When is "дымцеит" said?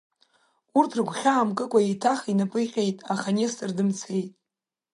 3.77-4.29